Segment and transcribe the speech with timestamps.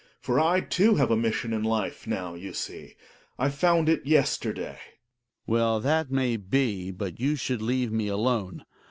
[0.19, 2.95] For I, too, have a mission in life now, you see;
[3.37, 4.87] I found it, yesterday, t fTt3cl^T i Hjalmar.
[5.45, 8.65] Well, that may be; but you should leave me alone.